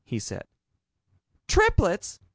he 0.03 0.17
said. 0.17 0.47
"Triplets!" 1.47 2.19